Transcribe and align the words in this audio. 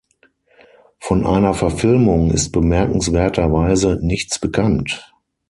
Von 0.97 1.27
einer 1.27 1.53
Verfilmung 1.53 2.31
ist 2.31 2.49
bemerkenswerterweise 2.51 3.99
nichts 4.01 4.39
bekannt. 4.39 5.13